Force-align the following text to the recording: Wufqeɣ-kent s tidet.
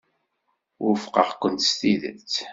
Wufqeɣ-kent 0.83 1.67
s 1.69 1.71
tidet. 1.79 2.35